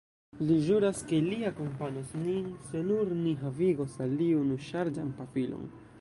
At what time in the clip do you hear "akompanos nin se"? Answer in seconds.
1.49-2.83